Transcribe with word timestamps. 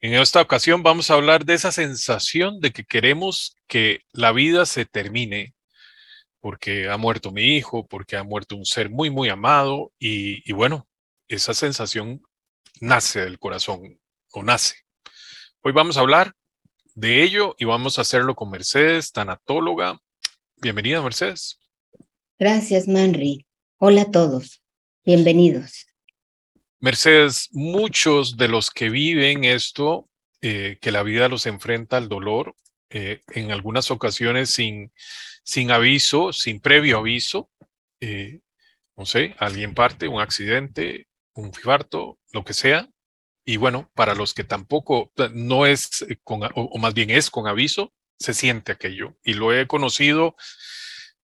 En 0.00 0.14
esta 0.14 0.40
ocasión 0.40 0.84
vamos 0.84 1.10
a 1.10 1.14
hablar 1.14 1.44
de 1.44 1.54
esa 1.54 1.72
sensación 1.72 2.60
de 2.60 2.70
que 2.70 2.84
queremos 2.84 3.56
que 3.66 4.02
la 4.12 4.30
vida 4.30 4.64
se 4.64 4.84
termine 4.84 5.54
porque 6.40 6.88
ha 6.88 6.96
muerto 6.96 7.32
mi 7.32 7.56
hijo, 7.56 7.84
porque 7.84 8.16
ha 8.16 8.22
muerto 8.22 8.54
un 8.54 8.64
ser 8.64 8.90
muy, 8.90 9.10
muy 9.10 9.28
amado 9.28 9.92
y, 9.98 10.52
bueno, 10.52 10.86
esa 11.26 11.52
sensación 11.52 12.22
nace 12.80 13.22
del 13.22 13.40
corazón 13.40 14.00
o 14.30 14.42
nace. 14.44 14.76
Hoy 15.62 15.72
vamos 15.72 15.96
a 15.96 16.00
hablar 16.00 16.32
de 16.94 17.24
ello 17.24 17.56
y 17.58 17.64
vamos 17.64 17.98
a 17.98 18.02
hacerlo 18.02 18.36
con 18.36 18.50
Mercedes, 18.50 19.10
tanatóloga. 19.10 20.00
Bienvenida, 20.58 21.02
Mercedes. 21.02 21.58
Gracias, 22.38 22.86
Manri. 22.86 23.46
Hola 23.78 24.02
a 24.02 24.10
todos. 24.12 24.62
Bienvenidos. 25.04 25.87
Mercedes, 26.80 27.48
muchos 27.52 28.36
de 28.36 28.48
los 28.48 28.70
que 28.70 28.88
viven 28.88 29.44
esto, 29.44 30.08
eh, 30.40 30.78
que 30.80 30.92
la 30.92 31.02
vida 31.02 31.28
los 31.28 31.46
enfrenta 31.46 31.96
al 31.96 32.08
dolor, 32.08 32.54
eh, 32.90 33.20
en 33.32 33.50
algunas 33.50 33.90
ocasiones 33.90 34.50
sin, 34.50 34.92
sin 35.42 35.72
aviso, 35.72 36.32
sin 36.32 36.60
previo 36.60 36.98
aviso, 36.98 37.50
eh, 38.00 38.40
no 38.96 39.06
sé, 39.06 39.34
alguien 39.38 39.74
parte, 39.74 40.06
un 40.06 40.20
accidente, 40.20 41.08
un 41.34 41.52
fibarto, 41.52 42.18
lo 42.32 42.44
que 42.44 42.54
sea. 42.54 42.88
Y 43.44 43.56
bueno, 43.56 43.90
para 43.94 44.14
los 44.14 44.32
que 44.32 44.44
tampoco, 44.44 45.12
no 45.32 45.66
es 45.66 46.06
con, 46.22 46.42
o 46.54 46.78
más 46.78 46.94
bien 46.94 47.10
es 47.10 47.30
con 47.30 47.48
aviso, 47.48 47.92
se 48.18 48.34
siente 48.34 48.72
aquello. 48.72 49.16
Y 49.24 49.34
lo 49.34 49.52
he 49.52 49.66
conocido 49.66 50.36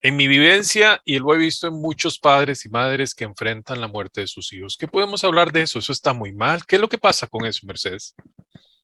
en 0.04 0.16
mi 0.16 0.28
vivencia, 0.28 1.00
y 1.06 1.18
lo 1.18 1.34
he 1.34 1.38
visto 1.38 1.66
en 1.66 1.80
muchos 1.80 2.18
padres 2.18 2.66
y 2.66 2.68
madres 2.68 3.14
que 3.14 3.24
enfrentan 3.24 3.80
la 3.80 3.88
muerte 3.88 4.20
de 4.20 4.26
sus 4.26 4.52
hijos. 4.52 4.76
¿Qué 4.78 4.86
podemos 4.86 5.24
hablar 5.24 5.50
de 5.50 5.62
eso? 5.62 5.78
Eso 5.78 5.92
está 5.92 6.12
muy 6.12 6.34
mal. 6.34 6.66
¿Qué 6.66 6.76
es 6.76 6.82
lo 6.82 6.90
que 6.90 6.98
pasa 6.98 7.26
con 7.26 7.46
eso, 7.46 7.66
Mercedes? 7.66 8.14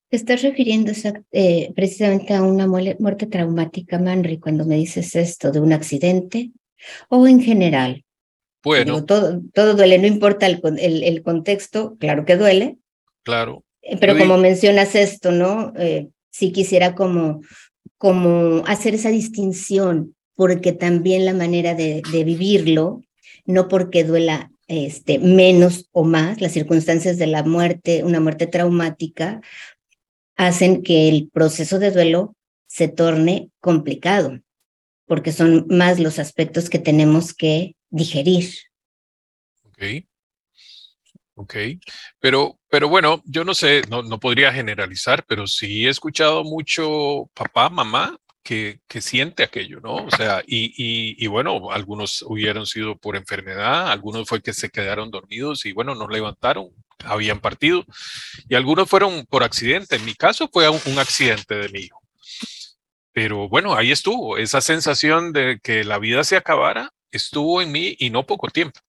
Te 0.09 0.16
estás 0.16 0.41
refiriendo 0.41 0.93
eh, 1.33 1.73
precisamente 1.77 2.33
a 2.33 2.43
una 2.43 2.66
muerte 2.66 3.27
traumática, 3.27 3.99
Manri, 3.99 4.38
cuando 4.38 4.65
me 4.65 4.77
dices 4.77 5.15
esto 5.15 5.52
de 5.52 5.60
un 5.60 5.74
accidente 5.74 6.52
o 7.10 7.29
en 7.29 7.43
general. 7.43 8.02
Bueno. 8.65 9.05
todo, 9.05 9.43
todo 9.52 9.74
duele, 9.74 9.99
no 9.99 10.07
importa 10.07 10.46
el, 10.46 10.59
el, 11.02 11.23
contexto, 11.23 11.99
claro 11.99 12.24
que 12.24 12.38
duele. 12.38 12.79
Claro. 13.24 13.62
Eh, 13.82 13.99
pero 14.01 14.16
como 14.16 14.38
mencionas 14.38 14.95
esto, 14.95 15.32
¿no? 15.32 15.74
Eh, 15.77 16.09
sí 16.30 16.51
quisiera 16.51 16.95
como, 16.95 17.43
como 17.99 18.65
hacer 18.66 18.95
esa 18.95 19.10
distinción 19.10 20.15
porque 20.41 20.73
también 20.73 21.27
la 21.27 21.35
manera 21.35 21.74
de, 21.74 22.01
vivirlo, 22.24 23.02
no 23.45 23.69
porque 23.69 24.05
duela 24.05 24.51
este, 24.69 25.19
menos 25.19 25.91
o 25.93 26.02
más, 26.02 26.41
las 26.41 26.52
circunstancias 26.52 27.19
de 27.19 27.27
la 27.27 27.43
muerte, 27.43 28.05
una 28.05 28.21
muerte 28.21 28.46
traumática, 28.46 29.43
hacen 30.37 30.83
que 30.83 31.11
el 31.11 31.29
proceso 31.29 31.79
de 31.79 31.91
duelo 31.91 32.35
se 32.66 32.88
torne 32.88 33.51
complicado, 33.61 34.41
porque 35.05 35.30
son 35.30 35.66
más 35.68 36.01
los 36.01 36.18
aspectos 36.18 36.71
que 36.71 36.79
tenemos 36.79 37.35
que 37.35 37.77
digerir. 37.91 38.49
Ok. 39.65 40.07
Ok, 41.35 41.55
pero, 42.18 42.59
pero 42.71 42.88
bueno, 42.88 43.23
yo 43.27 43.45
no 43.45 43.52
sé, 43.52 43.83
no, 43.91 44.02
no 44.02 44.18
podría 44.18 44.55
generalizar, 44.55 45.23
pero 45.27 45.46
sí 45.46 45.87
he 45.87 45.91
escuchado 45.91 46.45
mucho 46.45 47.30
papá, 47.35 47.68
mamá 47.68 48.18
que, 48.43 48.80
siente 49.01 49.43
aquello, 49.43 49.80
¿no? 49.80 49.96
O 49.96 50.10
sea, 50.10 50.43
y, 50.46 50.73
y, 51.23 51.27
bueno, 51.27 51.71
algunos 51.71 52.23
hubieron 52.23 52.66
sido 52.66 52.96
por 52.96 53.16
enfermedad, 53.16 53.91
algunos 53.91 54.29
fue 54.29 54.43
que 54.43 54.52
se 54.52 54.71
quedaron 54.71 55.10
dormidos 55.10 55.66
y 55.66 55.73
bueno, 55.73 55.95
nos 55.95 56.10
levantaron, 56.10 56.71
habían 57.05 57.41
partido, 57.41 57.85
y 58.49 58.55
algunos 58.55 58.88
fueron 58.88 59.27
por 59.27 59.43
accidente. 59.43 59.96
En 59.96 60.05
mi 60.05 60.15
caso 60.15 60.49
fue 60.52 60.68
un, 60.68 60.99
accidente 60.99 61.55
de 61.55 61.68
mi 61.68 61.80
hijo. 61.80 62.01
Pero 63.13 63.49
bueno, 63.49 63.74
ahí 63.74 63.91
estuvo, 63.91 64.38
esa 64.38 64.61
sensación 64.61 65.33
de 65.33 65.59
que 65.62 65.84
la 65.84 65.99
vida 65.99 66.25
se 66.25 66.37
acabara 66.37 66.93
estuvo 67.11 67.61
en 67.61 67.73
mí 67.73 67.97
y 67.99 68.11
no 68.11 68.27
poco 68.27 68.49
tiempo. 68.49 68.81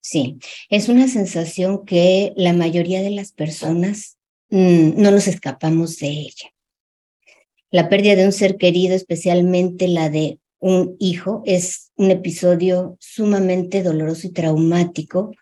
Sí, 0.00 0.38
es 0.68 0.88
una 0.88 1.06
sensación 1.06 1.84
que 1.84 2.32
la 2.36 2.52
mayoría 2.52 3.02
de 3.02 3.10
las 3.10 3.32
personas 3.32 4.16
mm, 4.50 5.00
no 5.00 5.10
nos 5.12 5.28
escapamos 5.28 5.98
de 5.98 6.08
ella. 6.08 6.52
La 7.72 7.88
pérdida 7.88 8.16
de 8.16 8.26
un 8.26 8.32
ser 8.32 8.58
querido, 8.58 8.94
especialmente 8.94 9.88
la 9.88 10.10
de 10.10 10.38
un 10.58 10.94
hijo, 11.00 11.42
es 11.46 11.90
un 11.96 12.10
episodio 12.10 12.98
sumamente 13.00 13.82
doloroso 13.82 14.26
y 14.26 14.30
traumático 14.30 15.32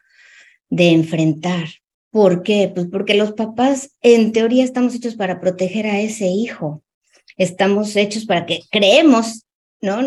de 0.68 0.91
enfrentar. 0.91 1.66
¿Por 2.12 2.44
qué? 2.44 2.70
Pues 2.72 2.86
porque 2.86 3.14
los 3.14 3.32
papás 3.32 3.96
en 4.00 4.30
teoría 4.30 4.62
estamos 4.62 4.94
hechos 4.94 5.16
para 5.16 5.41
proteger 5.41 5.88
a 5.88 6.00
ese 6.00 6.28
hijo. 6.28 6.84
Estamos 7.36 7.96
hechos 7.96 8.26
para 8.26 8.47
que 8.47 8.60
creemos, 8.70 9.44
¿no? 9.80 9.98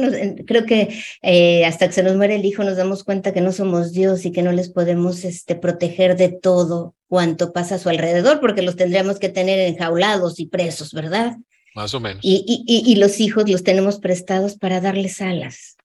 creo 0.46 0.66
que 0.66 0.96
eh, 1.24 1.66
hasta 1.66 1.88
que 1.88 1.94
se 1.94 2.04
nos 2.04 2.16
muere 2.16 2.36
el 2.36 2.46
hijo 2.46 2.64
nos 2.64 2.78
damos 2.78 3.04
cuenta 3.04 3.34
que 3.34 3.42
no 3.42 3.52
somos 3.52 3.92
Dios 3.92 4.26
y 4.26 4.32
que 4.32 4.44
no 4.44 4.54
les 4.54 4.70
podemos 4.70 5.26
este, 5.26 5.56
proteger 5.56 6.16
de 6.16 6.30
todo 6.30 6.96
cuanto 7.10 7.52
pasa 7.52 7.76
a 7.76 7.80
su 7.80 7.90
alrededor, 7.90 8.40
porque 8.40 8.62
los 8.62 8.78
tendríamos 8.78 9.20
que 9.20 9.28
tener 9.28 9.60
enjaulados 9.60 10.40
y 10.40 10.46
presos, 10.46 10.94
¿verdad? 10.94 11.36
Más 11.76 11.94
o 11.94 12.00
menos. 12.00 12.22
Y, 12.24 12.96
los 12.98 13.20
hijos 13.20 13.50
los 13.50 13.64
tenemos 13.64 14.00
prestados 14.00 14.58
para 14.58 14.80
darles 14.80 15.22
alas 15.22 15.78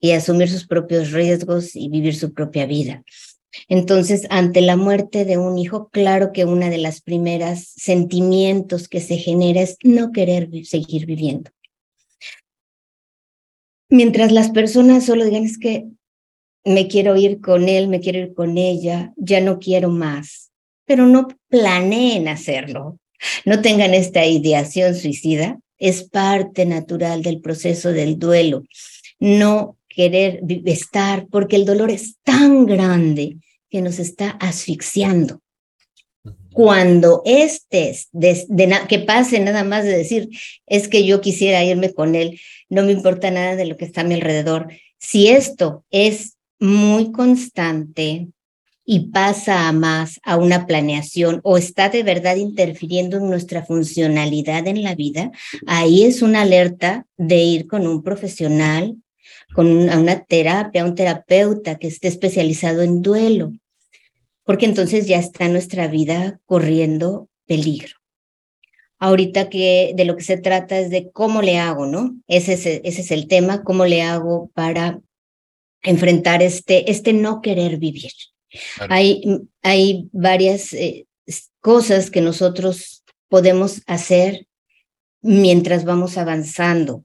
y 0.00 0.12
asumir 0.12 0.48
sus 0.48 0.66
propios 0.66 1.12
riesgos 1.12 1.76
y 1.76 1.88
vivir 1.88 2.16
su 2.16 2.32
propia 2.32 2.66
vida. 2.66 3.04
Entonces, 3.68 4.26
ante 4.30 4.60
la 4.62 4.76
muerte 4.76 5.24
de 5.24 5.38
un 5.38 5.58
hijo, 5.58 5.88
claro 5.90 6.32
que 6.32 6.44
una 6.44 6.70
de 6.70 6.78
las 6.78 7.02
primeras 7.02 7.66
sentimientos 7.76 8.88
que 8.88 9.00
se 9.00 9.18
genera 9.18 9.60
es 9.60 9.76
no 9.84 10.10
querer 10.10 10.48
seguir 10.64 11.06
viviendo. 11.06 11.50
Mientras 13.90 14.32
las 14.32 14.50
personas 14.50 15.04
solo 15.04 15.24
digan 15.24 15.44
es 15.44 15.58
que 15.58 15.86
me 16.64 16.88
quiero 16.88 17.14
ir 17.16 17.40
con 17.40 17.68
él, 17.68 17.88
me 17.88 18.00
quiero 18.00 18.20
ir 18.20 18.34
con 18.34 18.56
ella, 18.56 19.12
ya 19.16 19.40
no 19.40 19.58
quiero 19.58 19.90
más, 19.90 20.50
pero 20.86 21.06
no 21.06 21.28
planeen 21.48 22.28
hacerlo. 22.28 22.98
No 23.44 23.60
tengan 23.60 23.94
esta 23.94 24.26
ideación 24.26 24.94
suicida, 24.94 25.58
es 25.78 26.04
parte 26.04 26.64
natural 26.64 27.22
del 27.22 27.40
proceso 27.40 27.92
del 27.92 28.18
duelo. 28.18 28.64
No 29.18 29.76
querer 29.88 30.40
estar 30.64 31.26
porque 31.28 31.56
el 31.56 31.64
dolor 31.64 31.90
es 31.90 32.16
tan 32.22 32.66
grande 32.66 33.36
que 33.68 33.82
nos 33.82 33.98
está 33.98 34.30
asfixiando. 34.30 35.40
Cuando 36.52 37.22
este, 37.24 37.96
que 38.88 38.98
pase 39.00 39.40
nada 39.40 39.64
más 39.64 39.84
de 39.84 39.96
decir, 39.96 40.28
es 40.66 40.88
que 40.88 41.06
yo 41.06 41.20
quisiera 41.20 41.64
irme 41.64 41.94
con 41.94 42.14
él, 42.14 42.38
no 42.68 42.84
me 42.84 42.92
importa 42.92 43.30
nada 43.30 43.56
de 43.56 43.64
lo 43.64 43.76
que 43.76 43.86
está 43.86 44.02
a 44.02 44.04
mi 44.04 44.14
alrededor. 44.14 44.68
Si 44.98 45.28
esto 45.28 45.84
es 45.90 46.36
muy 46.60 47.10
constante, 47.10 48.28
y 48.84 49.10
pasa 49.10 49.68
a 49.68 49.72
más 49.72 50.20
a 50.24 50.36
una 50.36 50.66
planeación 50.66 51.40
o 51.44 51.56
está 51.56 51.88
de 51.88 52.02
verdad 52.02 52.36
interfiriendo 52.36 53.18
en 53.18 53.28
nuestra 53.28 53.64
funcionalidad 53.64 54.66
en 54.66 54.82
la 54.82 54.94
vida, 54.94 55.30
ahí 55.66 56.04
es 56.04 56.22
una 56.22 56.42
alerta 56.42 57.06
de 57.16 57.36
ir 57.38 57.66
con 57.66 57.86
un 57.86 58.02
profesional, 58.02 58.96
con 59.54 59.66
una, 59.66 60.24
terapia, 60.24 60.84
un 60.84 60.94
terapeuta 60.94 61.76
que 61.78 61.88
esté 61.88 62.08
especializado 62.08 62.82
en 62.82 63.02
duelo, 63.02 63.52
porque 64.44 64.66
entonces 64.66 65.06
ya 65.06 65.18
está 65.18 65.48
nuestra 65.48 65.86
vida 65.86 66.40
corriendo 66.46 67.28
peligro. 67.46 67.96
Ahorita 68.98 69.48
que 69.48 69.92
de 69.96 70.04
lo 70.04 70.16
que 70.16 70.22
se 70.22 70.38
trata 70.38 70.78
es 70.78 70.90
de 70.90 71.10
cómo 71.10 71.42
le 71.42 71.58
hago, 71.58 71.86
¿no? 71.86 72.16
Ese 72.28 72.54
es, 72.54 72.66
ese 72.66 73.00
es 73.00 73.10
el 73.10 73.26
tema, 73.26 73.62
cómo 73.64 73.84
le 73.84 74.02
hago 74.02 74.50
para 74.54 75.00
enfrentar 75.82 76.40
este, 76.42 76.90
este 76.90 77.12
no 77.12 77.42
querer 77.42 77.78
vivir. 77.78 78.12
Hay, 78.88 79.22
hay 79.62 80.08
varias 80.12 80.72
eh, 80.72 81.06
cosas 81.60 82.10
que 82.10 82.20
nosotros 82.20 83.04
podemos 83.28 83.82
hacer 83.86 84.46
mientras 85.22 85.84
vamos 85.84 86.18
avanzando. 86.18 87.04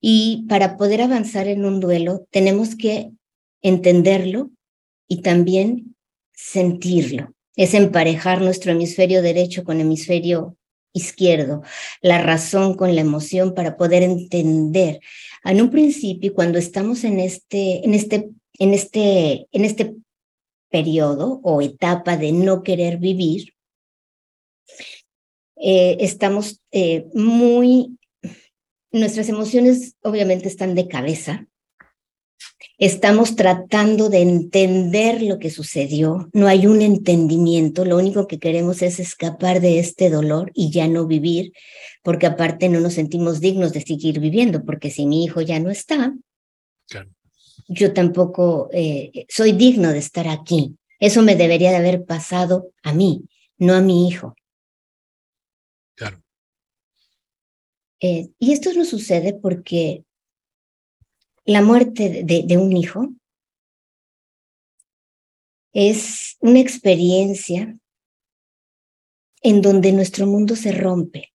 Y 0.00 0.44
para 0.48 0.76
poder 0.76 1.02
avanzar 1.02 1.48
en 1.48 1.64
un 1.64 1.80
duelo, 1.80 2.26
tenemos 2.30 2.76
que 2.76 3.10
entenderlo 3.62 4.50
y 5.08 5.22
también 5.22 5.96
sentirlo. 6.34 7.34
Es 7.56 7.74
emparejar 7.74 8.42
nuestro 8.42 8.72
hemisferio 8.72 9.22
derecho 9.22 9.64
con 9.64 9.80
hemisferio 9.80 10.56
izquierdo, 10.92 11.62
la 12.00 12.22
razón 12.22 12.74
con 12.74 12.94
la 12.94 13.00
emoción 13.00 13.54
para 13.54 13.76
poder 13.76 14.02
entender. 14.02 15.00
En 15.44 15.60
un 15.60 15.70
principio, 15.70 16.34
cuando 16.34 16.58
estamos 16.58 17.04
en 17.04 17.18
este, 17.18 17.84
en 17.84 17.94
este, 17.94 18.30
en 18.58 18.74
este, 18.74 19.46
en 19.50 19.64
este 19.64 19.94
periodo 20.74 21.40
o 21.44 21.62
etapa 21.62 22.16
de 22.16 22.30
no 22.32 22.62
querer 22.66 22.98
vivir, 22.98 23.54
eh, 25.56 25.96
estamos 26.00 26.60
eh, 26.72 27.06
muy, 27.14 27.96
nuestras 28.90 29.28
emociones 29.28 29.94
obviamente 30.02 30.48
están 30.48 30.74
de 30.74 30.88
cabeza 30.88 31.46
Estamos 32.78 33.36
tratando 33.36 34.08
de 34.08 34.20
entender 34.20 35.22
lo 35.22 35.38
que 35.38 35.50
sucedió. 35.50 36.28
No 36.32 36.48
hay 36.48 36.66
un 36.66 36.82
entendimiento. 36.82 37.84
Lo 37.84 37.96
único 37.96 38.26
que 38.26 38.40
queremos 38.40 38.82
es 38.82 38.98
escapar 38.98 39.60
de 39.60 39.78
este 39.78 40.10
dolor 40.10 40.50
y 40.54 40.70
ya 40.70 40.88
no 40.88 41.06
vivir, 41.06 41.52
porque 42.02 42.26
aparte 42.26 42.68
no 42.68 42.80
nos 42.80 42.94
sentimos 42.94 43.40
dignos 43.40 43.72
de 43.72 43.80
seguir 43.80 44.18
viviendo, 44.18 44.64
porque 44.64 44.90
si 44.90 45.06
mi 45.06 45.24
hijo 45.24 45.40
ya 45.40 45.60
no 45.60 45.70
está, 45.70 46.14
yo 47.68 47.92
tampoco 47.92 48.68
eh, 48.72 49.26
soy 49.28 49.52
digno 49.52 49.90
de 49.90 49.98
estar 49.98 50.28
aquí. 50.28 50.76
Eso 50.98 51.22
me 51.22 51.36
debería 51.36 51.70
de 51.70 51.76
haber 51.76 52.04
pasado 52.04 52.72
a 52.82 52.92
mí, 52.92 53.28
no 53.58 53.74
a 53.74 53.80
mi 53.80 54.08
hijo. 54.08 54.34
Claro. 55.94 56.22
Eh, 58.00 58.30
y 58.38 58.52
esto 58.52 58.72
no 58.74 58.84
sucede 58.84 59.34
porque 59.34 60.04
la 61.44 61.62
muerte 61.62 62.22
de, 62.24 62.56
un 62.56 62.76
hijo 62.76 63.14
es 65.72 66.36
una 66.40 66.60
experiencia 66.60 67.78
en 69.42 69.60
donde 69.60 69.92
nuestro 69.92 70.26
mundo 70.26 70.56
se 70.56 70.72
rompe. 70.72 71.32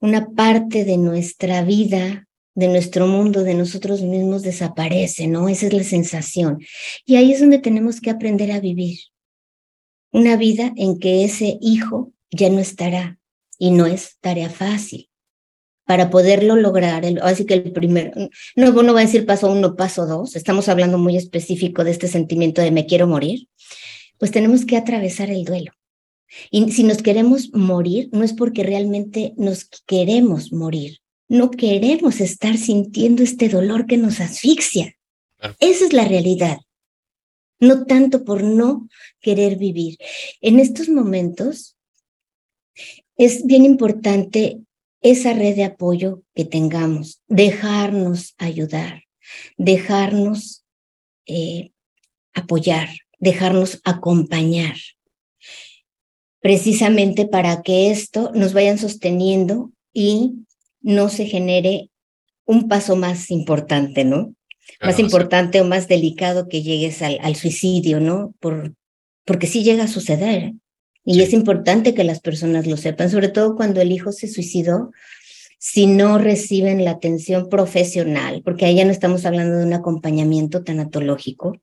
Una 0.00 0.30
parte 0.30 0.84
de 0.84 0.96
nuestra 0.96 1.62
vida, 1.62 2.25
de 2.56 2.68
nuestro 2.68 3.06
mundo, 3.06 3.44
de 3.44 3.54
nosotros 3.54 4.00
mismos 4.00 4.42
desaparece, 4.42 5.26
¿no? 5.28 5.48
Esa 5.48 5.66
es 5.66 5.74
la 5.74 5.84
sensación. 5.84 6.58
Y 7.04 7.16
ahí 7.16 7.32
es 7.32 7.40
donde 7.40 7.58
tenemos 7.58 8.00
que 8.00 8.10
aprender 8.10 8.50
a 8.50 8.60
vivir. 8.60 8.98
Una 10.10 10.36
vida 10.36 10.72
en 10.76 10.98
que 10.98 11.22
ese 11.22 11.58
hijo 11.60 12.12
ya 12.30 12.48
no 12.48 12.58
estará 12.58 13.18
y 13.58 13.70
no 13.70 13.84
es 13.84 14.16
tarea 14.20 14.48
fácil 14.48 15.10
para 15.84 16.08
poderlo 16.08 16.56
lograr, 16.56 17.04
así 17.22 17.44
que 17.44 17.54
el 17.54 17.72
primer, 17.72 18.12
no, 18.56 18.72
no 18.72 18.94
va 18.94 19.00
a 19.00 19.04
decir 19.04 19.24
paso 19.24 19.52
uno, 19.52 19.76
paso 19.76 20.06
dos, 20.06 20.34
estamos 20.34 20.68
hablando 20.68 20.98
muy 20.98 21.16
específico 21.16 21.84
de 21.84 21.92
este 21.92 22.08
sentimiento 22.08 22.60
de 22.60 22.72
me 22.72 22.86
quiero 22.86 23.06
morir, 23.06 23.48
pues 24.18 24.32
tenemos 24.32 24.64
que 24.64 24.76
atravesar 24.76 25.30
el 25.30 25.44
duelo. 25.44 25.72
Y 26.50 26.72
si 26.72 26.82
nos 26.82 27.02
queremos 27.02 27.50
morir, 27.52 28.08
no 28.12 28.24
es 28.24 28.32
porque 28.32 28.64
realmente 28.64 29.34
nos 29.36 29.66
queremos 29.86 30.52
morir, 30.52 30.98
no 31.28 31.50
queremos 31.50 32.20
estar 32.20 32.56
sintiendo 32.56 33.22
este 33.22 33.48
dolor 33.48 33.86
que 33.86 33.96
nos 33.96 34.20
asfixia. 34.20 34.96
Esa 35.60 35.84
es 35.86 35.92
la 35.92 36.04
realidad, 36.04 36.58
no 37.60 37.84
tanto 37.84 38.24
por 38.24 38.42
no 38.42 38.88
querer 39.20 39.56
vivir. 39.56 39.98
En 40.40 40.58
estos 40.60 40.88
momentos 40.88 41.76
es 43.16 43.46
bien 43.46 43.64
importante 43.64 44.60
esa 45.00 45.32
red 45.32 45.54
de 45.56 45.64
apoyo 45.64 46.22
que 46.34 46.44
tengamos, 46.44 47.22
dejarnos 47.28 48.34
ayudar, 48.38 49.04
dejarnos 49.56 50.64
eh, 51.26 51.70
apoyar, 52.34 52.88
dejarnos 53.18 53.80
acompañar, 53.84 54.76
precisamente 56.40 57.26
para 57.26 57.62
que 57.62 57.90
esto 57.90 58.30
nos 58.34 58.52
vayan 58.52 58.78
sosteniendo 58.78 59.72
y 59.92 60.45
no 60.86 61.08
se 61.08 61.26
genere 61.26 61.90
un 62.44 62.68
paso 62.68 62.94
más 62.94 63.32
importante, 63.32 64.04
¿no? 64.04 64.34
más 64.80 64.98
importante 64.98 65.60
o 65.60 65.64
más 65.64 65.88
delicado 65.88 66.48
que 66.48 66.62
llegues 66.62 67.02
al, 67.02 67.18
al 67.22 67.34
suicidio, 67.34 68.00
¿no? 68.00 68.34
Por, 68.40 68.74
porque 69.24 69.46
sí 69.46 69.62
llega 69.62 69.84
a 69.84 69.88
suceder. 69.88 70.52
Y 71.04 71.20
es 71.22 71.32
importante 71.32 71.94
que 71.94 72.04
las 72.04 72.20
personas 72.20 72.66
lo 72.66 72.76
sepan, 72.76 73.10
sobre 73.10 73.28
todo 73.28 73.56
cuando 73.56 73.80
el 73.80 73.92
hijo 73.92 74.12
se 74.12 74.28
suicidó, 74.28 74.90
si 75.58 75.86
no 75.86 76.18
reciben 76.18 76.84
la 76.84 76.92
atención 76.92 77.48
profesional, 77.48 78.42
porque 78.44 78.66
ahí 78.66 78.76
ya 78.76 78.84
no 78.84 78.90
estamos 78.92 79.24
hablando 79.24 79.56
de 79.56 79.64
un 79.64 79.72
acompañamiento 79.72 80.62
tanatológico. 80.62 81.60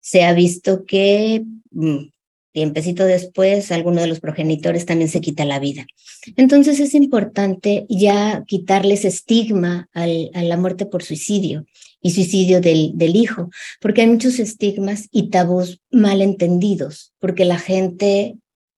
Se 0.00 0.24
ha 0.24 0.32
visto 0.34 0.84
que 0.84 1.44
mm, 1.70 2.08
tiempecito 2.56 3.04
después 3.04 3.70
alguno 3.70 4.00
de 4.00 4.06
los 4.06 4.20
progenitores 4.20 4.86
también 4.86 5.10
se 5.10 5.20
quita 5.20 5.44
la 5.44 5.58
vida. 5.58 5.86
Entonces 6.36 6.80
es 6.80 6.94
importante 6.94 7.84
ya 7.90 8.44
quitarles 8.46 9.04
estigma 9.04 9.90
al, 9.92 10.30
a 10.32 10.42
la 10.42 10.56
muerte 10.56 10.86
por 10.86 11.02
suicidio 11.02 11.66
y 12.00 12.12
suicidio 12.12 12.62
del, 12.62 12.92
del 12.94 13.14
hijo, 13.14 13.50
porque 13.78 14.00
hay 14.00 14.06
muchos 14.06 14.38
estigmas 14.38 15.06
y 15.12 15.28
tabús 15.28 15.82
mal 15.90 16.22
entendidos, 16.22 17.12
porque 17.18 17.44
la 17.44 17.58
gente 17.58 18.36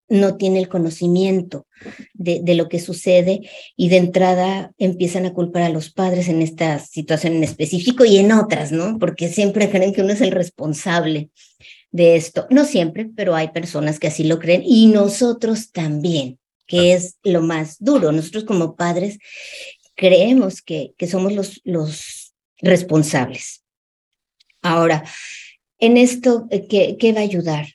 no 0.08 0.36
tiene 0.36 0.58
el 0.58 0.68
conocimiento 0.68 1.68
de, 2.14 2.40
de, 2.42 2.56
lo 2.56 2.68
que 2.68 2.80
sucede 2.80 3.42
y 3.76 3.90
de 3.90 3.98
entrada 3.98 4.72
empiezan 4.78 5.24
a 5.24 5.34
culpar 5.34 5.62
a 5.62 5.68
los 5.68 5.92
padres 5.92 6.28
en 6.28 6.42
esta 6.42 6.80
situación 6.80 7.34
en 7.34 7.44
específico 7.44 8.04
y 8.04 8.16
en 8.16 8.32
otras, 8.32 8.72
¿no? 8.72 8.98
Porque 8.98 9.28
siempre 9.28 9.70
creen 9.70 9.92
que 9.92 10.00
uno 10.00 10.14
es 10.14 10.20
el 10.20 10.32
responsable 10.32 11.30
de 11.90 12.16
esto. 12.16 12.46
No 12.50 12.64
siempre, 12.64 13.10
pero 13.14 13.34
hay 13.34 13.48
personas 13.48 13.98
que 13.98 14.08
así 14.08 14.24
lo 14.24 14.38
creen 14.38 14.62
y 14.64 14.86
nosotros 14.86 15.72
también, 15.72 16.38
que 16.66 16.92
es 16.92 17.16
lo 17.22 17.42
más 17.42 17.76
duro. 17.78 18.12
Nosotros 18.12 18.44
como 18.44 18.76
padres 18.76 19.18
creemos 19.94 20.62
que, 20.62 20.94
que 20.96 21.06
somos 21.06 21.32
los, 21.32 21.60
los 21.64 22.34
responsables. 22.58 23.64
Ahora, 24.62 25.04
en 25.78 25.96
esto, 25.96 26.46
eh, 26.50 26.66
¿qué, 26.68 26.96
qué 26.98 27.12
va 27.12 27.20
a 27.20 27.24
ayudar? 27.24 27.66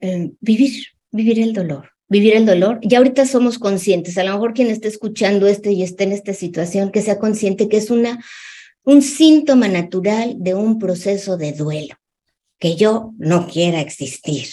Eh, 0.00 0.32
vivir, 0.40 0.86
vivir 1.10 1.40
el 1.40 1.52
dolor, 1.52 1.90
vivir 2.08 2.34
el 2.36 2.46
dolor. 2.46 2.78
Ya 2.82 2.98
ahorita 2.98 3.26
somos 3.26 3.58
conscientes, 3.58 4.16
a 4.16 4.24
lo 4.24 4.32
mejor 4.32 4.54
quien 4.54 4.68
esté 4.68 4.88
escuchando 4.88 5.46
esto 5.46 5.68
y 5.68 5.82
esté 5.82 6.04
en 6.04 6.12
esta 6.12 6.32
situación, 6.32 6.90
que 6.90 7.02
sea 7.02 7.18
consciente 7.18 7.68
que 7.68 7.76
es 7.76 7.90
una, 7.90 8.24
un 8.84 9.02
síntoma 9.02 9.68
natural 9.68 10.36
de 10.38 10.54
un 10.54 10.78
proceso 10.78 11.36
de 11.36 11.52
duelo, 11.52 11.96
que 12.58 12.76
yo 12.76 13.12
no 13.18 13.46
quiera 13.46 13.80
existir, 13.80 14.48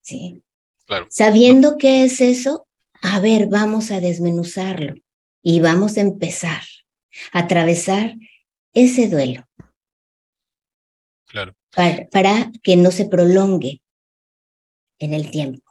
¿sí? 0.00 0.42
Claro. 0.86 1.06
Sabiendo 1.10 1.76
qué 1.78 2.04
es 2.04 2.20
eso, 2.20 2.66
a 3.00 3.20
ver, 3.20 3.48
vamos 3.48 3.90
a 3.90 4.00
desmenuzarlo 4.00 4.94
y 5.42 5.60
vamos 5.60 5.96
a 5.96 6.00
empezar 6.00 6.62
a 7.32 7.40
atravesar 7.40 8.14
ese 8.72 9.08
duelo. 9.08 9.46
Claro. 11.26 11.56
para 11.70 12.52
que 12.62 12.76
no 12.76 12.90
se 12.90 13.06
prolongue, 13.06 13.80
en 15.02 15.14
el 15.14 15.30
tiempo. 15.30 15.62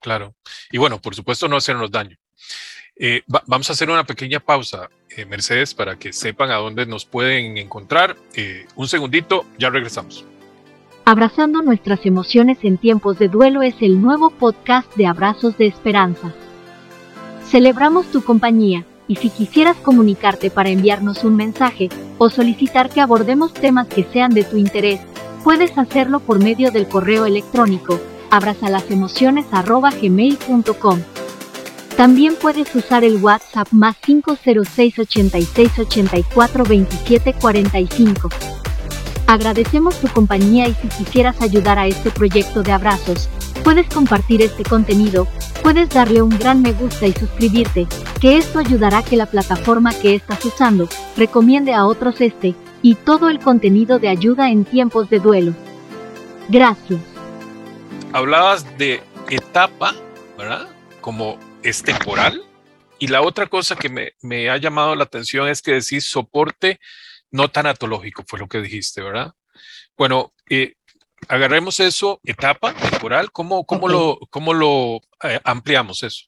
Claro. 0.00 0.36
Y 0.70 0.78
bueno, 0.78 1.00
por 1.00 1.14
supuesto, 1.14 1.48
no 1.48 1.56
hacernos 1.56 1.90
daño. 1.90 2.16
Eh, 2.96 3.22
vamos 3.46 3.70
a 3.70 3.72
hacer 3.72 3.90
una 3.90 4.04
pequeña 4.04 4.40
pausa, 4.40 4.90
eh, 5.16 5.24
Mercedes, 5.24 5.74
para 5.74 5.98
que 5.98 6.12
sepan 6.12 6.50
a 6.50 6.56
dónde 6.56 6.86
nos 6.86 7.04
pueden 7.04 7.58
encontrar. 7.58 8.16
Eh, 8.34 8.66
un 8.76 8.88
segundito, 8.88 9.46
ya 9.58 9.70
regresamos. 9.70 10.24
Abrazando 11.04 11.62
nuestras 11.62 12.06
emociones 12.06 12.58
en 12.62 12.78
tiempos 12.78 13.18
de 13.18 13.28
duelo 13.28 13.62
es 13.62 13.74
el 13.80 14.00
nuevo 14.00 14.30
podcast 14.30 14.94
de 14.94 15.06
Abrazos 15.06 15.58
de 15.58 15.66
Esperanza. 15.66 16.32
Celebramos 17.44 18.10
tu 18.12 18.22
compañía 18.22 18.84
y 19.08 19.16
si 19.16 19.30
quisieras 19.30 19.76
comunicarte 19.78 20.50
para 20.50 20.70
enviarnos 20.70 21.24
un 21.24 21.34
mensaje 21.34 21.88
o 22.18 22.30
solicitar 22.30 22.88
que 22.88 23.00
abordemos 23.00 23.52
temas 23.52 23.88
que 23.88 24.04
sean 24.04 24.32
de 24.32 24.44
tu 24.44 24.56
interés, 24.56 25.00
Puedes 25.44 25.76
hacerlo 25.76 26.20
por 26.20 26.42
medio 26.42 26.70
del 26.70 26.86
correo 26.86 27.26
electrónico 27.26 28.00
abrazalasemociones.gmail.com. 28.30 31.00
También 31.96 32.36
puedes 32.40 32.74
usar 32.74 33.04
el 33.04 33.22
WhatsApp 33.22 33.68
más 33.70 33.96
506 33.98 34.98
86 34.98 35.78
84 35.78 36.64
27 36.64 37.34
45. 37.34 38.28
Agradecemos 39.26 39.98
tu 40.00 40.08
compañía 40.08 40.68
y 40.68 40.74
si 40.74 40.88
quisieras 40.88 41.40
ayudar 41.40 41.78
a 41.78 41.86
este 41.86 42.10
proyecto 42.10 42.62
de 42.62 42.72
abrazos, 42.72 43.28
puedes 43.62 43.88
compartir 43.88 44.42
este 44.42 44.64
contenido, 44.64 45.26
puedes 45.62 45.90
darle 45.90 46.22
un 46.22 46.36
gran 46.38 46.60
me 46.60 46.72
gusta 46.72 47.06
y 47.06 47.12
suscribirte, 47.12 47.86
que 48.20 48.36
esto 48.36 48.58
ayudará 48.58 48.98
a 48.98 49.02
que 49.04 49.16
la 49.16 49.26
plataforma 49.26 49.92
que 49.94 50.16
estás 50.16 50.44
usando 50.44 50.88
recomiende 51.16 51.72
a 51.72 51.86
otros 51.86 52.20
este 52.20 52.54
y 52.82 52.96
todo 52.96 53.28
el 53.28 53.38
contenido 53.38 53.98
de 53.98 54.08
ayuda 54.08 54.50
en 54.50 54.64
tiempos 54.64 55.08
de 55.08 55.20
duelo. 55.20 55.54
Gracias. 56.48 57.00
Hablabas 58.12 58.66
de 58.76 59.02
etapa, 59.30 59.94
¿verdad? 60.36 60.68
Como 61.00 61.38
es 61.62 61.82
temporal. 61.82 62.42
Y 62.98 63.08
la 63.08 63.22
otra 63.22 63.46
cosa 63.46 63.76
que 63.76 63.88
me, 63.88 64.12
me 64.20 64.48
ha 64.48 64.56
llamado 64.56 64.94
la 64.94 65.04
atención 65.04 65.48
es 65.48 65.60
que 65.60 65.72
decís 65.72 66.04
soporte 66.04 66.78
no 67.30 67.50
tanatológico, 67.50 68.24
fue 68.26 68.38
lo 68.38 68.48
que 68.48 68.60
dijiste, 68.60 69.02
¿verdad? 69.02 69.32
Bueno, 69.96 70.32
eh, 70.48 70.74
agarremos 71.28 71.80
eso, 71.80 72.20
etapa 72.24 72.74
temporal, 72.74 73.32
¿cómo, 73.32 73.64
cómo 73.64 73.88
lo, 73.88 74.18
cómo 74.30 74.52
lo 74.54 75.00
eh, 75.24 75.40
ampliamos 75.44 76.02
eso? 76.02 76.24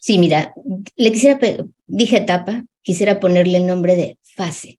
Sí, 0.00 0.18
mira, 0.18 0.54
le 0.96 1.12
quisiera, 1.12 1.38
dije 1.86 2.18
etapa, 2.18 2.64
quisiera 2.82 3.20
ponerle 3.20 3.58
el 3.58 3.66
nombre 3.66 3.96
de 3.96 4.18
fase. 4.22 4.78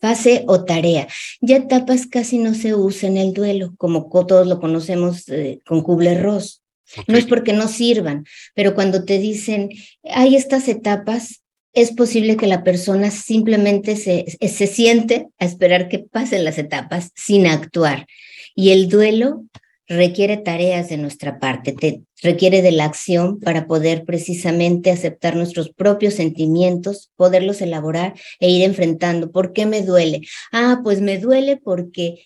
Fase 0.00 0.44
o 0.46 0.64
tarea. 0.64 1.08
Ya 1.40 1.56
etapas 1.56 2.06
casi 2.06 2.38
no 2.38 2.54
se 2.54 2.74
usa 2.74 3.08
en 3.08 3.16
el 3.16 3.32
duelo, 3.34 3.74
como 3.76 4.08
todos 4.08 4.46
lo 4.46 4.60
conocemos 4.60 5.28
eh, 5.28 5.60
con 5.66 5.82
Kubler-Ross. 5.82 6.62
No 7.06 7.18
es 7.18 7.26
porque 7.26 7.52
no 7.52 7.68
sirvan, 7.68 8.24
pero 8.54 8.74
cuando 8.74 9.04
te 9.04 9.18
dicen, 9.18 9.70
hay 10.04 10.36
estas 10.36 10.68
etapas, 10.68 11.42
es 11.72 11.92
posible 11.92 12.36
que 12.36 12.46
la 12.46 12.64
persona 12.64 13.10
simplemente 13.10 13.96
se, 13.96 14.24
se 14.40 14.66
siente 14.66 15.28
a 15.38 15.44
esperar 15.44 15.88
que 15.88 15.98
pasen 15.98 16.44
las 16.44 16.58
etapas 16.58 17.10
sin 17.14 17.46
actuar. 17.46 18.06
Y 18.54 18.70
el 18.70 18.88
duelo 18.88 19.44
requiere 19.88 20.36
tareas 20.36 20.88
de 20.88 20.96
nuestra 20.96 21.38
parte, 21.38 21.72
te, 21.72 22.02
requiere 22.22 22.62
de 22.62 22.72
la 22.72 22.84
acción 22.84 23.38
para 23.40 23.66
poder 23.66 24.04
precisamente 24.04 24.90
aceptar 24.90 25.36
nuestros 25.36 25.70
propios 25.70 26.14
sentimientos, 26.14 27.10
poderlos 27.16 27.60
elaborar 27.60 28.14
e 28.40 28.50
ir 28.50 28.62
enfrentando. 28.62 29.30
¿Por 29.30 29.52
qué 29.52 29.66
me 29.66 29.82
duele? 29.82 30.22
Ah, 30.52 30.80
pues 30.82 31.00
me 31.00 31.18
duele 31.18 31.56
porque 31.56 32.24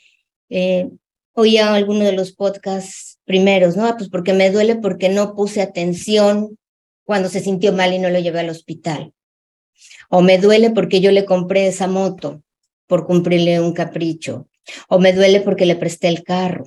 eh, 0.49 0.89
oía 1.41 1.75
alguno 1.75 2.05
de 2.05 2.13
los 2.13 2.33
podcasts 2.33 3.19
primeros, 3.25 3.77
¿no? 3.77 3.87
Ah, 3.87 3.97
pues 3.97 4.09
porque 4.09 4.33
me 4.33 4.51
duele 4.51 4.77
porque 4.77 5.09
no 5.09 5.35
puse 5.35 5.63
atención 5.63 6.59
cuando 7.05 7.29
se 7.29 7.41
sintió 7.41 7.73
mal 7.73 7.93
y 7.93 7.99
no 7.99 8.11
lo 8.11 8.19
llevé 8.19 8.41
al 8.41 8.51
hospital. 8.51 9.13
O 10.09 10.23
me 10.23 10.39
duele 10.39 10.71
porque 10.71 11.01
yo 11.01 11.13
le 11.13 11.25
compré 11.25 11.67
esa 11.67 11.87
moto 11.87 12.43
por 12.87 13.07
cumplirle 13.07 13.61
un 13.61 13.73
capricho. 13.73 14.49
O 14.89 14.99
me 14.99 15.13
duele 15.13 15.41
porque 15.41 15.67
le 15.67 15.77
presté 15.77 16.09
el 16.09 16.23
carro 16.23 16.65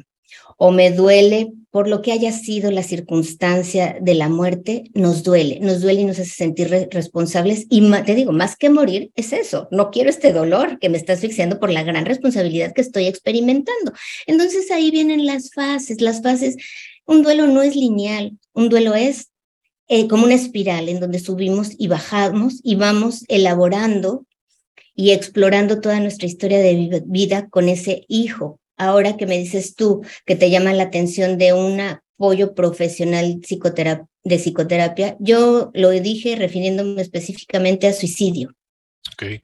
o 0.57 0.71
me 0.71 0.91
duele 0.91 1.51
por 1.73 1.87
lo 1.87 2.03
que 2.03 2.11
haya 2.11 2.31
sido 2.31 2.69
la 2.69 2.83
circunstancia 2.83 3.97
de 3.99 4.13
la 4.13 4.29
muerte, 4.29 4.83
nos 4.93 5.23
duele, 5.23 5.59
nos 5.59 5.81
duele 5.81 6.01
y 6.01 6.05
nos 6.05 6.19
hace 6.19 6.29
sentir 6.29 6.69
responsables. 6.69 7.65
Y 7.67 7.81
te 8.03 8.13
digo, 8.13 8.31
más 8.31 8.55
que 8.55 8.69
morir, 8.69 9.11
es 9.15 9.33
eso, 9.33 9.67
no 9.71 9.89
quiero 9.89 10.11
este 10.11 10.33
dolor 10.33 10.77
que 10.77 10.89
me 10.89 10.97
está 10.97 11.13
asfixiando 11.13 11.59
por 11.59 11.71
la 11.71 11.81
gran 11.81 12.05
responsabilidad 12.05 12.73
que 12.73 12.81
estoy 12.81 13.07
experimentando. 13.07 13.91
Entonces 14.27 14.69
ahí 14.69 14.91
vienen 14.91 15.25
las 15.25 15.51
fases, 15.51 15.99
las 15.99 16.21
fases, 16.21 16.57
un 17.05 17.23
duelo 17.23 17.47
no 17.47 17.63
es 17.63 17.75
lineal, 17.75 18.37
un 18.53 18.69
duelo 18.69 18.93
es 18.93 19.31
eh, 19.87 20.07
como 20.07 20.25
una 20.25 20.35
espiral 20.35 20.89
en 20.89 20.99
donde 20.99 21.19
subimos 21.19 21.71
y 21.77 21.87
bajamos 21.87 22.59
y 22.63 22.75
vamos 22.75 23.25
elaborando 23.27 24.27
y 24.95 25.11
explorando 25.11 25.81
toda 25.81 25.99
nuestra 25.99 26.27
historia 26.27 26.59
de 26.59 27.03
vida 27.05 27.49
con 27.49 27.67
ese 27.67 28.05
hijo, 28.07 28.59
ahora 28.77 29.17
que 29.17 29.25
me 29.25 29.37
dices 29.37 29.75
tú 29.75 30.01
que 30.25 30.35
te 30.35 30.49
llama 30.49 30.73
la 30.73 30.83
atención 30.83 31.37
de 31.37 31.53
un 31.53 31.79
apoyo 31.79 32.53
profesional 32.53 33.39
de 34.23 34.37
psicoterapia, 34.37 35.17
yo 35.19 35.71
lo 35.73 35.89
dije 35.89 36.35
refiriéndome 36.35 37.01
específicamente 37.01 37.87
a 37.87 37.93
suicidio. 37.93 38.53
Ok. 39.13 39.41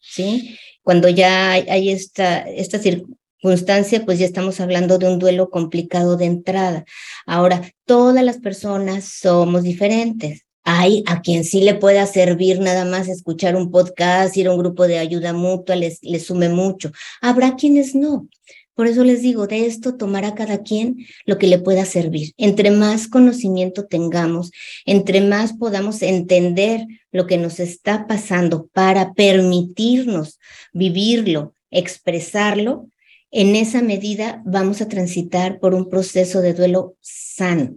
¿Sí? 0.00 0.56
Cuando 0.82 1.08
ya 1.08 1.52
hay, 1.52 1.90
esta, 1.90 2.40
esta 2.40 2.78
circunstancia, 2.78 4.04
pues 4.04 4.18
ya 4.18 4.26
estamos 4.26 4.60
hablando 4.60 4.98
de 4.98 5.08
un 5.08 5.18
duelo 5.18 5.48
complicado 5.50 6.16
de 6.16 6.26
entrada. 6.26 6.84
Ahora, 7.26 7.72
todas 7.86 8.24
las 8.24 8.38
personas 8.38 9.04
somos 9.04 9.62
diferentes. 9.62 10.44
Hay 10.64 11.02
a 11.06 11.22
quien 11.22 11.44
sí 11.44 11.60
le 11.62 11.74
pueda 11.74 12.06
servir 12.06 12.60
nada 12.60 12.84
más 12.84 13.08
escuchar 13.08 13.56
un 13.56 13.70
podcast, 13.70 14.36
ir 14.36 14.46
a 14.46 14.52
un 14.52 14.58
grupo 14.58 14.86
de 14.86 14.98
ayuda 14.98 15.32
mutua, 15.32 15.74
les, 15.74 15.98
les 16.02 16.26
sume 16.26 16.48
mucho. 16.48 16.92
Habrá 17.20 17.56
quienes 17.56 17.94
no. 17.96 18.28
Por 18.74 18.86
eso 18.86 19.04
les 19.04 19.22
digo, 19.22 19.46
de 19.46 19.66
esto 19.66 19.96
tomará 19.96 20.34
cada 20.34 20.62
quien 20.62 21.06
lo 21.24 21.38
que 21.38 21.46
le 21.46 21.58
pueda 21.58 21.84
servir. 21.84 22.32
Entre 22.36 22.70
más 22.70 23.08
conocimiento 23.08 23.86
tengamos, 23.86 24.50
entre 24.86 25.20
más 25.20 25.52
podamos 25.52 26.02
entender 26.02 26.86
lo 27.10 27.26
que 27.26 27.36
nos 27.36 27.60
está 27.60 28.06
pasando 28.06 28.68
para 28.68 29.12
permitirnos 29.12 30.38
vivirlo, 30.72 31.54
expresarlo, 31.70 32.88
en 33.30 33.56
esa 33.56 33.82
medida 33.82 34.42
vamos 34.44 34.82
a 34.82 34.88
transitar 34.88 35.58
por 35.58 35.74
un 35.74 35.88
proceso 35.88 36.42
de 36.42 36.52
duelo 36.52 36.96
sano. 37.00 37.76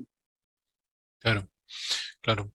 Claro, 1.20 1.50
claro. 2.22 2.52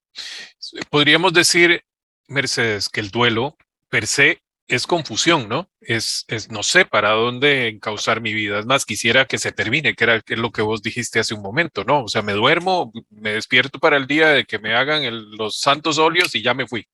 Podríamos 0.90 1.32
decir, 1.32 1.82
Mercedes, 2.28 2.88
que 2.88 3.00
el 3.00 3.10
duelo 3.10 3.56
per 3.88 4.06
se 4.06 4.42
es 4.70 4.86
confusión, 4.86 5.48
¿no? 5.48 5.68
Es, 5.80 6.24
es, 6.28 6.50
no 6.50 6.62
sé 6.62 6.84
para 6.84 7.10
dónde 7.10 7.68
encauzar 7.68 8.20
mi 8.20 8.32
vida. 8.32 8.60
Es 8.60 8.66
más, 8.66 8.86
quisiera 8.86 9.26
que 9.26 9.36
se 9.36 9.50
termine, 9.50 9.94
que 9.94 10.04
era 10.04 10.22
lo 10.28 10.52
que 10.52 10.62
vos 10.62 10.80
dijiste 10.80 11.18
hace 11.18 11.34
un 11.34 11.42
momento, 11.42 11.82
¿no? 11.82 12.04
O 12.04 12.08
sea, 12.08 12.22
me 12.22 12.32
duermo, 12.32 12.92
me 13.10 13.32
despierto 13.32 13.80
para 13.80 13.96
el 13.96 14.06
día 14.06 14.28
de 14.28 14.44
que 14.44 14.60
me 14.60 14.76
hagan 14.76 15.02
los 15.36 15.58
santos 15.58 15.98
óleos 15.98 16.34
y 16.36 16.42
ya 16.42 16.54
me 16.54 16.68
fui. 16.68 16.86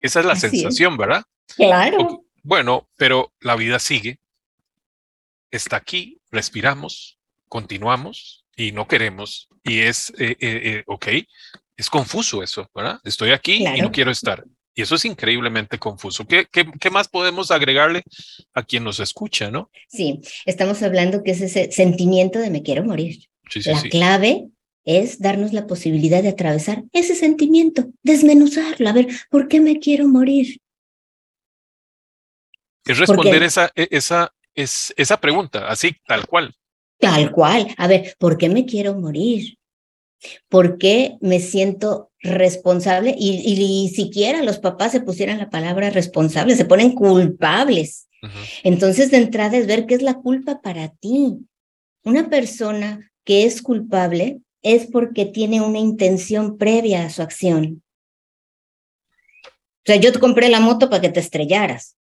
Esa 0.00 0.20
es 0.20 0.26
la 0.26 0.34
sensación, 0.34 0.96
¿verdad? 0.96 1.22
Claro. 1.54 2.24
bueno, 2.42 2.88
pero 2.96 3.32
la 3.38 3.54
vida 3.54 3.78
sigue. 3.78 4.18
Está 5.52 5.76
aquí, 5.76 6.20
respiramos, 6.32 7.18
continuamos 7.48 8.46
y 8.56 8.72
no 8.72 8.88
queremos. 8.88 9.48
Y 9.62 9.80
es, 9.80 10.10
eh, 10.18 10.36
eh, 10.40 10.60
eh, 10.64 10.82
ok, 10.86 11.06
es 11.76 11.88
confuso 11.88 12.42
eso, 12.42 12.68
¿verdad? 12.74 12.98
Estoy 13.04 13.30
aquí 13.30 13.64
y 13.64 13.80
no 13.80 13.92
quiero 13.92 14.10
estar. 14.10 14.44
Y 14.80 14.82
eso 14.82 14.94
es 14.94 15.04
increíblemente 15.04 15.78
confuso. 15.78 16.26
¿Qué, 16.26 16.46
qué, 16.50 16.90
más 16.90 17.06
podemos 17.06 17.50
agregarle 17.50 18.02
a 18.54 18.62
quien 18.62 18.82
nos 18.82 18.98
escucha, 18.98 19.50
no? 19.50 19.70
Sí, 19.88 20.22
estamos 20.46 20.82
hablando 20.82 21.22
que 21.22 21.32
es 21.32 21.42
ese 21.42 21.70
sentimiento 21.70 22.38
de 22.38 22.48
me 22.48 22.62
quiero 22.62 22.82
morir. 22.82 23.26
la 23.66 23.82
clave 23.82 24.48
es 24.86 25.20
darnos 25.20 25.52
la 25.52 25.66
posibilidad 25.66 26.22
de 26.22 26.30
atravesar 26.30 26.82
ese 26.92 27.14
sentimiento, 27.14 27.90
desmenuzarlo, 28.02 28.88
a 28.88 28.94
ver, 28.94 29.08
¿por 29.28 29.48
qué 29.48 29.60
me 29.60 29.78
quiero 29.80 30.08
morir? 30.08 30.62
Es 32.86 32.96
responder 32.96 33.42
esa, 33.42 33.70
e, 33.74 33.86
esa, 33.90 34.32
es, 34.54 34.94
esa 34.96 35.20
pregunta, 35.20 35.68
así, 35.68 35.94
tal 36.06 36.26
cual. 36.26 36.54
Tal 36.98 37.30
cual. 37.32 37.74
A 37.76 37.86
ver, 37.86 38.16
¿por 38.18 38.38
qué 38.38 38.48
me 38.48 38.64
quiero 38.64 38.94
morir? 38.94 39.58
¿Por 40.48 40.78
qué 40.78 41.16
me 41.20 41.40
siento 41.40 42.10
responsable? 42.20 43.14
Y, 43.18 43.40
y, 43.44 43.88
siquiera 43.88 44.42
los 44.42 44.58
papás 44.58 44.92
se 44.92 45.00
pusieran 45.00 45.38
la 45.38 45.50
palabra 45.50 45.90
responsable, 45.90 46.56
se 46.56 46.64
ponen 46.64 46.92
culpables. 46.92 48.08
Entonces, 48.62 49.10
de 49.10 49.16
entrada 49.16 49.56
es 49.56 49.66
ver 49.66 49.86
qué 49.86 49.94
es 49.94 50.02
la 50.02 50.14
culpa 50.14 50.60
para 50.60 50.88
ti. 50.88 51.38
Una 52.04 52.28
persona 52.28 53.10
que 53.24 53.44
es 53.44 53.62
culpable 53.62 54.40
es 54.62 54.86
porque 54.86 55.24
tiene 55.24 55.62
una 55.62 55.78
intención 55.78 56.58
previa 56.58 57.04
a 57.06 57.10
su 57.10 57.22
acción. 57.22 57.82
O 59.44 59.86
sea, 59.86 59.96
yo 59.96 60.12
te 60.12 60.18
compré 60.18 60.50
la 60.50 60.60
moto 60.60 60.90
para 60.90 61.00
que 61.00 61.08
te 61.08 61.20
estrellaras. 61.20 61.96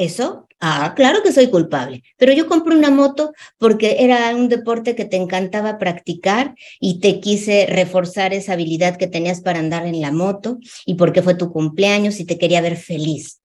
¿Eso? 0.00 0.48
Ah, 0.60 0.94
claro 0.96 1.22
que 1.22 1.30
soy 1.30 1.50
culpable, 1.50 2.02
pero 2.16 2.32
yo 2.32 2.46
compré 2.46 2.74
una 2.74 2.90
moto 2.90 3.34
porque 3.58 3.96
era 3.98 4.34
un 4.34 4.48
deporte 4.48 4.96
que 4.96 5.04
te 5.04 5.18
encantaba 5.18 5.76
practicar 5.76 6.54
y 6.80 7.00
te 7.00 7.20
quise 7.20 7.66
reforzar 7.66 8.32
esa 8.32 8.54
habilidad 8.54 8.96
que 8.96 9.08
tenías 9.08 9.42
para 9.42 9.58
andar 9.58 9.84
en 9.84 10.00
la 10.00 10.10
moto 10.10 10.58
y 10.86 10.94
porque 10.94 11.20
fue 11.20 11.34
tu 11.34 11.52
cumpleaños 11.52 12.18
y 12.18 12.24
te 12.24 12.38
quería 12.38 12.62
ver 12.62 12.78
feliz. 12.78 13.42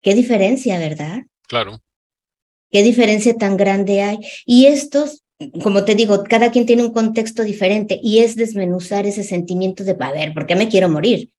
Qué 0.00 0.14
diferencia, 0.14 0.78
¿verdad? 0.78 1.24
Claro. 1.46 1.82
Qué 2.70 2.82
diferencia 2.82 3.34
tan 3.36 3.58
grande 3.58 4.00
hay. 4.00 4.20
Y 4.46 4.64
estos, 4.64 5.24
como 5.62 5.84
te 5.84 5.94
digo, 5.94 6.24
cada 6.24 6.50
quien 6.50 6.64
tiene 6.64 6.84
un 6.84 6.92
contexto 6.94 7.42
diferente 7.42 8.00
y 8.02 8.20
es 8.20 8.34
desmenuzar 8.34 9.04
ese 9.06 9.24
sentimiento 9.24 9.84
de, 9.84 9.94
a 10.00 10.10
ver, 10.10 10.32
¿por 10.32 10.46
qué 10.46 10.56
me 10.56 10.70
quiero 10.70 10.88
morir? 10.88 11.30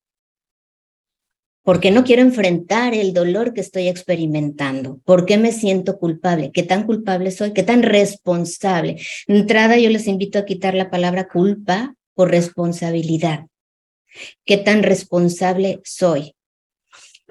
Porque 1.62 1.90
no 1.90 2.04
quiero 2.04 2.22
enfrentar 2.22 2.94
el 2.94 3.12
dolor 3.12 3.52
que 3.52 3.60
estoy 3.60 3.88
experimentando. 3.88 5.00
¿Por 5.04 5.26
qué 5.26 5.36
me 5.36 5.52
siento 5.52 5.98
culpable? 5.98 6.50
¿Qué 6.52 6.62
tan 6.62 6.86
culpable 6.86 7.30
soy? 7.30 7.52
¿Qué 7.52 7.62
tan 7.62 7.82
responsable? 7.82 8.96
Entrada, 9.26 9.76
yo 9.76 9.90
les 9.90 10.06
invito 10.06 10.38
a 10.38 10.44
quitar 10.44 10.74
la 10.74 10.90
palabra 10.90 11.28
culpa 11.28 11.94
por 12.14 12.30
responsabilidad. 12.30 13.46
¿Qué 14.44 14.56
tan 14.56 14.82
responsable 14.82 15.80
soy? 15.84 16.34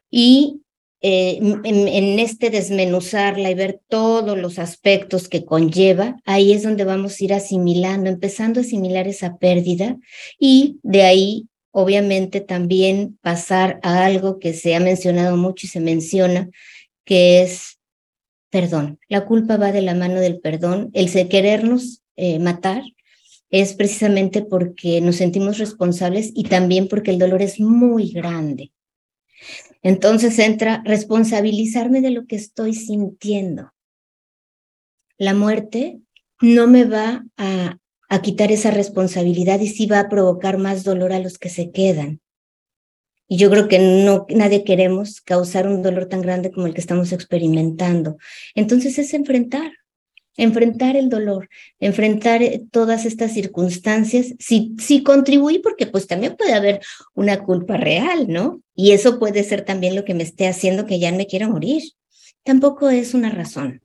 Y 0.10 0.62
eh, 1.02 1.40
en, 1.42 2.20
este 2.20 2.50
desmenuzarla 2.50 3.50
y 3.50 3.54
ver 3.56 3.80
todos 3.88 4.38
los 4.38 4.60
aspectos 4.60 5.30
que 5.30 5.46
conlleva, 5.46 6.18
ahí 6.26 6.52
es 6.52 6.64
donde 6.64 6.84
vamos 6.84 7.20
a 7.20 7.24
ir 7.24 7.34
asimilando, 7.34 8.10
empezando 8.10 8.60
a 8.60 8.64
asimilar 8.64 9.08
esa 9.08 9.38
pérdida 9.38 9.98
y 10.38 10.78
de 10.84 11.04
ahí 11.04 11.48
obviamente 11.82 12.42
también 12.42 13.18
pasar 13.22 13.80
a 13.84 14.06
algo 14.06 14.40
que 14.40 14.54
se 14.54 14.76
ha 14.76 14.80
mencionado 14.80 15.38
mucho 15.38 15.66
y 15.66 15.70
se 15.70 15.80
menciona, 15.80 16.50
que 17.06 17.42
es 17.42 17.80
perdón. 18.50 19.00
La 19.08 19.26
culpa 19.26 19.58
va 19.58 19.72
de 19.72 19.82
la 19.82 19.96
mano 19.96 20.20
del 20.20 20.40
perdón. 20.40 20.90
El 20.94 21.12
querernos 21.30 22.04
eh, 22.16 22.40
matar 22.40 22.84
es 23.50 23.74
precisamente 23.74 24.44
porque 24.44 25.02
nos 25.02 25.16
sentimos 25.16 25.58
responsables 25.58 26.32
y 26.36 26.44
también 26.44 26.88
porque 26.88 27.12
el 27.12 27.20
dolor 27.20 27.42
es 27.42 27.60
muy 27.60 28.12
grande. 28.12 28.72
Entonces 29.82 30.38
entra 30.40 30.84
responsabilizarme 30.86 32.02
de 32.02 32.12
lo 32.12 32.26
que 32.26 32.36
estoy 32.36 32.74
sintiendo. 32.74 33.72
La 35.18 35.34
muerte 35.34 36.00
no 36.42 36.68
me 36.68 36.84
va 36.84 37.26
a 37.38 37.78
a 38.10 38.22
quitar 38.22 38.52
esa 38.52 38.72
responsabilidad 38.72 39.60
y 39.60 39.68
sí 39.68 39.86
va 39.86 40.00
a 40.00 40.10
provocar 40.10 40.58
más 40.58 40.84
dolor 40.84 41.14
a 41.14 41.20
los 41.20 41.38
que 41.38 41.50
se 41.50 41.72
quedan. 41.72 42.20
Y 43.28 43.38
yo 43.38 43.52
creo 43.52 43.68
que 43.68 43.78
no, 43.78 44.26
nadie 44.30 44.64
queremos 44.64 45.22
causar 45.22 45.68
un 45.68 45.84
dolor 45.84 46.08
tan 46.08 46.22
grande 46.22 46.52
como 46.52 46.66
el 46.66 46.74
que 46.74 46.82
estamos 46.82 47.12
experimentando. 47.12 48.18
Entonces 48.56 48.98
es 48.98 49.14
enfrentar, 49.14 49.72
enfrentar 50.36 50.96
el 50.96 51.10
dolor, 51.10 51.48
enfrentar 51.80 52.42
eh, 52.42 52.64
todas 52.72 53.06
estas 53.06 53.34
circunstancias, 53.34 54.34
si, 54.40 54.76
si 54.80 55.04
contribuí, 55.04 55.60
porque 55.60 55.86
pues 55.86 56.08
también 56.08 56.36
puede 56.36 56.54
haber 56.54 56.82
una 57.14 57.44
culpa 57.44 57.78
real, 57.78 58.28
¿no? 58.28 58.64
Y 58.74 58.92
eso 58.92 59.20
puede 59.20 59.44
ser 59.44 59.64
también 59.64 59.96
lo 59.96 60.04
que 60.04 60.16
me 60.16 60.24
esté 60.24 60.48
haciendo 60.48 60.88
que 60.88 60.98
ya 60.98 61.12
me 61.12 61.28
quiera 61.28 61.48
morir. 61.48 61.84
Tampoco 62.44 62.90
es 62.90 63.14
una 63.14 63.30
razón. 63.30 63.84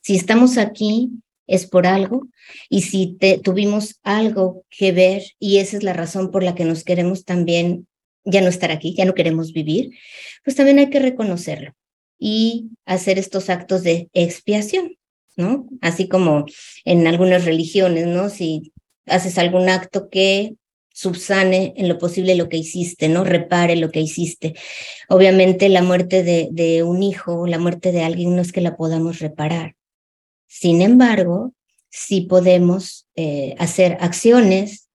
Si 0.00 0.16
estamos 0.16 0.56
aquí 0.56 1.10
es 1.46 1.66
por 1.66 1.86
algo 1.86 2.26
y 2.68 2.82
si 2.82 3.16
tuvimos 3.42 4.00
algo 4.02 4.64
que 4.70 4.92
ver 4.92 5.22
y 5.38 5.58
esa 5.58 5.76
es 5.76 5.82
la 5.82 5.92
razón 5.92 6.30
por 6.30 6.42
la 6.42 6.54
que 6.54 6.64
nos 6.64 6.84
queremos 6.84 7.24
también 7.24 7.86
ya 8.24 8.40
no 8.40 8.48
estar 8.48 8.72
aquí, 8.72 8.94
ya 8.94 9.04
no 9.04 9.14
queremos 9.14 9.52
vivir, 9.52 9.90
pues 10.44 10.56
también 10.56 10.78
hay 10.78 10.90
que 10.90 10.98
reconocerlo 10.98 11.72
y 12.18 12.70
hacer 12.84 13.18
estos 13.18 13.50
actos 13.50 13.82
de 13.82 14.08
expiación. 14.12 14.96
¿no? 15.36 15.68
Así 15.80 16.08
como 16.08 16.46
en 16.84 17.06
algunas 17.06 17.44
religiones, 17.44 18.06
¿no? 18.06 18.30
Si 18.30 18.72
haces 19.06 19.38
algún 19.38 19.68
acto 19.68 20.08
que 20.08 20.54
subsane 20.92 21.74
en 21.76 21.88
lo 21.88 21.98
posible 21.98 22.34
lo 22.34 22.48
que 22.48 22.56
hiciste, 22.56 23.08
¿no? 23.08 23.22
Repare 23.22 23.76
lo 23.76 23.90
que 23.90 24.00
hiciste. 24.00 24.54
Obviamente 25.08 25.68
la 25.68 25.82
muerte 25.82 26.22
de, 26.22 26.48
de 26.50 26.82
un 26.82 27.02
hijo, 27.02 27.46
la 27.46 27.58
muerte 27.58 27.92
de 27.92 28.02
alguien 28.02 28.34
no 28.34 28.40
es 28.40 28.50
que 28.50 28.62
la 28.62 28.76
podamos 28.76 29.18
reparar. 29.18 29.74
Sin 30.58 30.80
embargo, 30.80 31.52
sí 31.90 32.22
podemos 32.22 33.06
eh, 33.14 33.54
hacer 33.58 33.98
acciones 34.00 34.88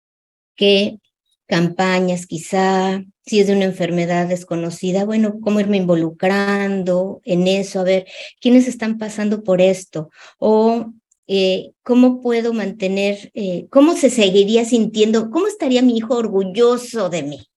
que 0.56 1.00
campañas 1.48 2.28
quizá, 2.28 3.04
si 3.26 3.42
es 3.42 3.48
de 3.48 3.58
una 3.58 3.66
enfermedad 3.66 4.30
desconocida, 4.30 5.04
bueno, 5.04 5.42
cómo 5.42 5.60
irme 5.60 5.76
involucrando 5.76 7.20
en 7.26 7.46
eso, 7.48 7.82
a 7.82 7.84
ver, 7.84 8.08
quiénes 8.40 8.70
están 8.70 8.98
pasando 8.98 9.44
por 9.44 9.60
esto, 9.60 10.10
o 10.38 10.94
eh, 11.28 11.72
cómo 11.84 12.22
puedo 12.22 12.54
mantener, 12.54 13.30
eh, 13.34 13.68
cómo 13.70 13.98
se 13.98 14.10
seguiría 14.10 14.64
sintiendo, 14.64 15.30
cómo 15.30 15.48
estaría 15.48 15.82
mi 15.82 15.98
hijo 15.98 16.16
orgulloso 16.16 17.10
de 17.10 17.24
mí. 17.24 17.48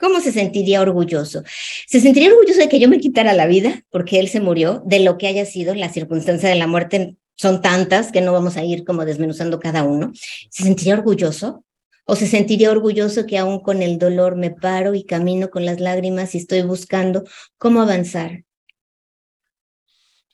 ¿Cómo 0.00 0.20
se 0.20 0.32
sentiría 0.32 0.80
orgulloso? 0.80 1.44
¿Se 1.86 2.00
sentiría 2.00 2.30
orgulloso 2.30 2.58
de 2.58 2.70
que 2.70 2.80
yo 2.80 2.88
me 2.88 3.00
quitara 3.00 3.34
la 3.34 3.46
vida 3.46 3.84
porque 3.90 4.18
él 4.18 4.28
se 4.28 4.40
murió, 4.40 4.82
de 4.86 5.00
lo 5.00 5.18
que 5.18 5.26
haya 5.26 5.44
sido 5.44 5.74
la 5.74 5.92
circunstancia 5.92 6.48
de 6.48 6.54
la 6.54 6.66
muerte? 6.66 7.16
Son 7.36 7.60
tantas 7.60 8.10
que 8.10 8.22
no 8.22 8.32
vamos 8.32 8.56
a 8.56 8.64
ir 8.64 8.84
como 8.84 9.04
desmenuzando 9.04 9.60
cada 9.60 9.84
uno. 9.84 10.12
¿Se 10.50 10.64
sentiría 10.64 10.94
orgulloso? 10.94 11.64
o 12.06 12.16
se 12.16 12.26
sentiría 12.26 12.72
orgulloso 12.72 13.24
que 13.24 13.38
aún 13.38 13.60
con 13.60 13.82
el 13.82 13.96
dolor 13.96 14.34
me 14.34 14.50
paro 14.50 14.96
y 14.96 15.04
camino 15.04 15.48
con 15.48 15.64
las 15.64 15.78
lágrimas 15.78 16.34
y 16.34 16.38
estoy 16.38 16.62
buscando 16.62 17.22
cómo 17.56 17.80
avanzar. 17.82 18.42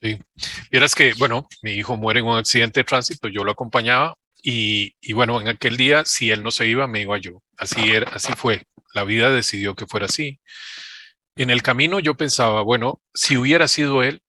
Sí, 0.01 0.17
vieras 0.71 0.95
que, 0.95 1.13
bueno, 1.19 1.47
mi 1.61 1.73
hijo 1.73 1.95
muere 1.95 2.21
en 2.21 2.25
un 2.25 2.37
accidente 2.37 2.79
de 2.79 2.83
tránsito, 2.83 3.27
yo 3.27 3.43
lo 3.43 3.51
acompañaba 3.51 4.15
y, 4.41 4.95
y, 4.99 5.13
bueno, 5.13 5.39
en 5.39 5.49
aquel 5.49 5.77
día, 5.77 6.03
si 6.03 6.31
él 6.31 6.41
no 6.41 6.49
se 6.49 6.65
iba, 6.67 6.87
me 6.87 7.01
iba 7.01 7.15
yo. 7.19 7.43
Así, 7.57 7.91
era, 7.91 8.09
así 8.09 8.33
fue, 8.33 8.63
la 8.93 9.03
vida 9.03 9.29
decidió 9.29 9.75
que 9.75 9.87
fuera 9.87 10.05
así. 10.05 10.39
En 11.35 11.49
el 11.49 11.61
camino 11.61 11.99
yo 11.99 12.15
pensaba, 12.15 12.61
bueno, 12.61 13.01
si 13.13 13.37
hubiera 13.37 13.67
sido 13.67 14.03
él, 14.03 14.21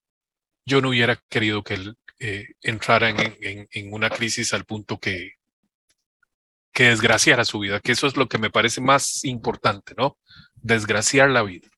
yo 0.67 0.81
no 0.81 0.91
hubiera 0.91 1.17
querido 1.29 1.63
que 1.63 1.75
él 1.75 1.97
eh, 2.21 2.49
entrara 2.63 3.09
en, 3.11 3.93
una 3.93 4.11
crisis 4.11 4.53
al 4.53 4.65
punto 4.65 4.99
que, 4.99 5.33
que 6.73 6.85
desgraciara 6.91 7.45
su 7.45 7.61
vida, 7.61 7.81
que 7.81 7.93
eso 7.93 8.07
es 8.07 8.17
lo 8.17 8.29
que 8.29 8.39
me 8.39 8.51
parece 8.51 8.81
más 8.81 9.25
importante, 9.25 9.95
¿no? 9.97 10.19
Desgraciar 10.55 11.31
la 11.31 11.43
vida. 11.43 11.69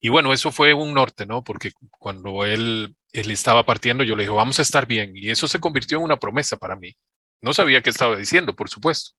Y 0.00 0.10
bueno, 0.10 0.32
eso 0.32 0.52
fue 0.52 0.74
un 0.74 0.94
norte, 0.94 1.26
¿no? 1.26 1.42
Porque 1.42 1.72
cuando 1.90 2.44
él, 2.44 2.94
él 3.12 3.30
estaba 3.30 3.64
partiendo, 3.64 4.04
yo 4.04 4.14
le 4.14 4.24
dije, 4.24 4.34
vamos 4.34 4.58
a 4.58 4.62
estar 4.62 4.86
bien. 4.86 5.16
Y 5.16 5.30
eso 5.30 5.48
se 5.48 5.58
convirtió 5.58 5.98
en 5.98 6.04
una 6.04 6.18
promesa 6.18 6.56
para 6.56 6.76
mí. 6.76 6.94
No 7.40 7.52
sabía 7.52 7.82
qué 7.82 7.90
estaba 7.90 8.16
diciendo, 8.16 8.54
por 8.54 8.68
supuesto. 8.68 9.12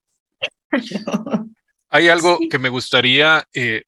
Hay 1.90 2.08
algo 2.08 2.38
que 2.50 2.60
me 2.60 2.70
gustaría 2.70 3.48
eh, 3.54 3.84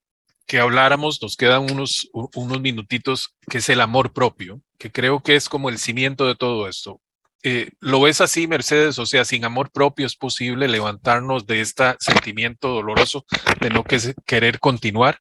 que 0.46 0.58
habláramos, 0.58 1.22
nos 1.22 1.36
quedan 1.36 1.70
unos, 1.70 2.08
unos 2.12 2.60
minutitos, 2.60 3.34
que 3.48 3.58
es 3.58 3.68
el 3.68 3.80
amor 3.80 4.12
propio, 4.12 4.60
que 4.78 4.90
creo 4.90 5.20
que 5.20 5.36
es 5.36 5.48
como 5.48 5.68
el 5.68 5.78
cimiento 5.78 6.26
de 6.26 6.34
todo 6.34 6.68
esto. 6.68 7.00
Eh, 7.44 7.70
¿Lo 7.80 8.00
ves 8.00 8.20
así, 8.20 8.46
Mercedes? 8.46 8.98
O 8.98 9.06
sea, 9.06 9.24
sin 9.24 9.44
amor 9.44 9.70
propio 9.72 10.06
es 10.06 10.14
posible 10.14 10.68
levantarnos 10.68 11.46
de 11.46 11.60
este 11.60 11.84
sentimiento 11.98 12.68
doloroso 12.68 13.24
de 13.60 13.70
no 13.70 13.84
querer 13.84 14.60
continuar. 14.60 15.18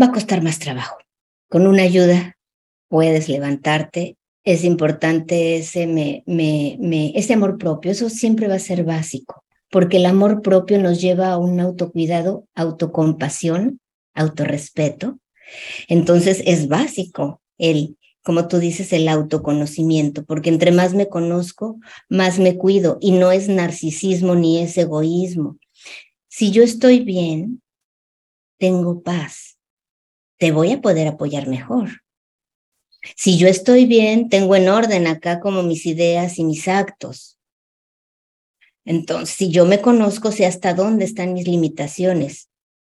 Va 0.00 0.06
a 0.06 0.12
costar 0.12 0.42
más 0.42 0.58
trabajo. 0.58 0.98
Con 1.48 1.66
una 1.66 1.82
ayuda 1.82 2.36
puedes 2.88 3.28
levantarte. 3.28 4.16
Es 4.44 4.62
importante 4.62 5.56
ese, 5.56 5.88
me, 5.88 6.22
me, 6.26 6.76
me, 6.78 7.12
ese 7.16 7.34
amor 7.34 7.58
propio. 7.58 7.90
Eso 7.90 8.08
siempre 8.08 8.46
va 8.46 8.54
a 8.54 8.60
ser 8.60 8.84
básico, 8.84 9.42
porque 9.76 9.98
el 9.98 10.06
amor 10.06 10.40
propio 10.40 10.78
nos 10.78 11.02
lleva 11.02 11.30
a 11.30 11.36
un 11.36 11.60
autocuidado, 11.60 12.48
autocompasión, 12.54 13.78
autorrespeto. 14.14 15.18
Entonces 15.86 16.42
es 16.46 16.66
básico 16.66 17.42
el 17.58 17.98
como 18.22 18.48
tú 18.48 18.58
dices, 18.58 18.94
el 18.94 19.06
autoconocimiento, 19.06 20.24
porque 20.24 20.48
entre 20.48 20.72
más 20.72 20.94
me 20.94 21.10
conozco, 21.10 21.78
más 22.08 22.38
me 22.38 22.56
cuido 22.56 22.96
y 23.02 23.10
no 23.10 23.32
es 23.32 23.50
narcisismo 23.50 24.34
ni 24.34 24.62
es 24.62 24.78
egoísmo. 24.78 25.58
Si 26.26 26.52
yo 26.52 26.62
estoy 26.62 27.00
bien, 27.00 27.60
tengo 28.58 29.02
paz, 29.02 29.58
te 30.38 30.52
voy 30.52 30.72
a 30.72 30.80
poder 30.80 31.06
apoyar 31.06 31.48
mejor. 31.48 32.00
Si 33.14 33.36
yo 33.36 33.46
estoy 33.46 33.84
bien, 33.84 34.30
tengo 34.30 34.56
en 34.56 34.70
orden 34.70 35.06
acá 35.06 35.38
como 35.38 35.62
mis 35.62 35.84
ideas 35.84 36.38
y 36.38 36.44
mis 36.44 36.66
actos. 36.66 37.35
Entonces, 38.86 39.36
si 39.36 39.50
yo 39.50 39.66
me 39.66 39.82
conozco, 39.82 40.32
sé 40.32 40.46
hasta 40.46 40.72
dónde 40.72 41.04
están 41.04 41.34
mis 41.34 41.46
limitaciones, 41.46 42.48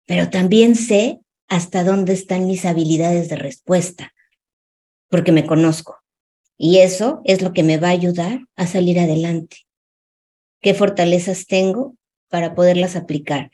pero 0.07 0.31
también 0.31 0.75
sé 0.75 1.19
hasta 1.47 1.83
dónde 1.83 2.13
están 2.13 2.47
mis 2.47 2.65
habilidades 2.65 3.29
de 3.29 3.35
respuesta 3.35 4.11
porque 5.11 5.31
me 5.31 5.45
conozco. 5.45 5.99
Y 6.57 6.79
eso 6.79 7.21
es 7.25 7.43
lo 7.43 7.53
que 7.53 7.63
me 7.63 7.77
va 7.77 7.89
a 7.89 7.91
ayudar 7.91 8.39
a 8.55 8.65
salir 8.65 8.99
adelante. 8.99 9.57
¿Qué 10.61 10.73
fortalezas 10.73 11.45
tengo 11.45 11.95
para 12.29 12.55
poderlas 12.55 12.95
aplicar? 12.95 13.51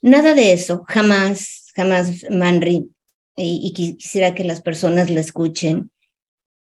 Nada 0.00 0.34
de 0.34 0.52
eso, 0.52 0.84
jamás, 0.86 1.72
jamás, 1.74 2.24
Manri, 2.30 2.88
y, 3.36 3.72
quisiera 3.74 4.34
que 4.34 4.44
las 4.44 4.62
personas 4.62 5.10
lo 5.10 5.20
escuchen. 5.20 5.90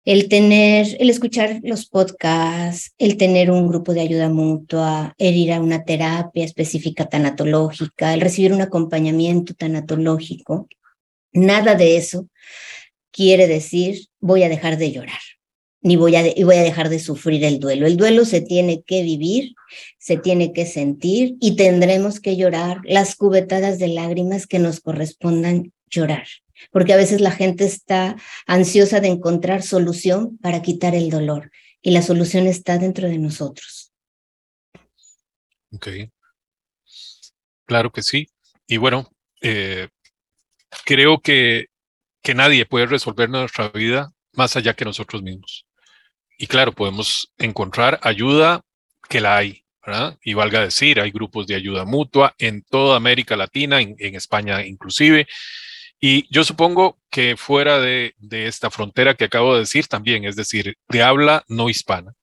El 0.06 0.28
tener, 0.28 0.98
el 1.00 1.10
escuchar 1.10 1.62
los 1.64 1.86
podcasts, 1.88 2.94
el 2.98 3.16
tener 3.16 3.50
un 3.50 3.70
grupo 3.70 3.94
de 3.94 4.02
ayuda 4.02 4.28
mutua, 4.28 5.14
el 5.18 5.36
ir 5.36 5.54
a 5.54 5.62
una 5.62 5.86
terapia 5.86 6.44
específica 6.44 7.06
tanatológica, 7.06 8.14
el 8.14 8.20
recibir 8.20 8.52
un 8.52 8.62
acompañamiento 8.62 9.54
tanatológico, 9.54 10.68
nada 11.32 11.76
de 11.76 11.96
eso 11.96 12.28
quiere 13.12 13.48
decir 13.48 14.08
voy 14.20 14.44
a 14.44 14.50
dejar 14.50 14.78
de 14.78 14.92
llorar, 14.92 15.22
ni 15.82 15.96
voy 15.96 16.18
a, 16.18 16.24
voy 16.44 16.56
a 16.56 16.64
dejar 16.64 16.90
de 16.90 17.00
sufrir 17.00 17.44
el 17.46 17.60
duelo. 17.60 17.88
El 17.88 17.96
duelo 17.96 18.26
se 18.26 18.42
tiene 18.42 18.84
que 18.84 19.04
vivir, 19.04 19.54
se 20.00 20.18
tiene 20.18 20.52
que 20.52 20.66
sentir 20.66 21.36
y 21.40 21.56
tendremos 21.56 22.20
que 22.20 22.36
llorar 22.36 22.82
las 22.84 23.16
cubetadas 23.16 23.80
de 23.80 23.88
lágrimas 23.88 24.48
que 24.48 24.60
nos 24.60 24.82
correspondan 24.82 25.72
llorar, 25.90 26.28
porque 26.72 26.94
a 26.94 26.98
veces 26.98 27.22
la 27.22 27.32
gente 27.32 27.66
está 27.66 28.16
ansiosa 28.46 29.00
de 29.00 29.08
encontrar 29.10 29.62
solución 29.62 30.38
para 30.38 30.62
quitar 30.62 30.96
el 30.96 31.10
dolor 31.10 31.52
y 31.82 31.92
la 31.92 32.02
solución 32.02 32.48
está 32.48 32.78
dentro 32.78 33.08
de 33.08 33.18
nosotros. 33.18 33.92
Ok. 35.72 35.88
Claro 37.66 37.92
que 37.92 38.04
sí. 38.04 38.28
Y 38.68 38.78
bueno, 38.78 39.10
eh, 39.42 39.90
creo 40.86 41.20
que 41.20 41.68
que 42.24 42.34
nadie 42.34 42.66
puede 42.66 42.88
resolver 42.88 43.30
nuestra 43.30 43.68
vida 43.70 44.14
más 44.32 44.56
allá 44.56 44.74
que 44.74 44.86
nosotros 44.86 45.22
mismos. 45.22 45.68
Y 46.38 46.48
claro, 46.48 46.72
podemos 46.72 47.32
encontrar 47.38 48.00
ayuda 48.02 48.62
que 49.08 49.22
la 49.22 49.38
hay. 49.38 49.60
Y 50.24 50.34
valga 50.34 50.62
decir, 50.62 51.02
hay 51.02 51.12
grupos 51.12 51.46
de 51.46 51.56
ayuda 51.56 51.84
mutua 51.84 52.34
en 52.38 52.64
toda 52.64 52.96
América 52.96 53.36
Latina, 53.36 53.82
en, 53.82 54.16
España 54.16 54.66
inclusive. 54.66 55.28
Y 56.06 56.28
yo 56.30 56.44
supongo 56.44 57.00
que 57.10 57.38
fuera 57.38 57.80
de, 57.80 58.14
esta 58.30 58.70
frontera 58.70 59.16
que 59.16 59.24
acabo 59.24 59.54
de 59.54 59.62
decir 59.62 59.88
también, 59.88 60.26
es 60.26 60.36
decir, 60.36 60.76
de 60.90 61.02
habla 61.02 61.46
no 61.48 61.70
hispana. 61.70 62.14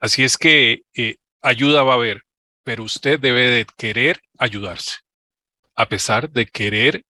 Así 0.00 0.24
es 0.24 0.38
que 0.38 0.80
eh, 0.94 1.16
ayuda 1.42 1.82
va 1.82 1.92
a 1.92 1.96
haber, 1.96 2.22
pero 2.62 2.82
usted 2.82 3.20
debe 3.20 3.50
de 3.50 3.66
querer 3.76 4.22
ayudarse, 4.38 4.96
a 5.74 5.90
pesar 5.90 6.30
de 6.30 6.46
querer 6.46 7.04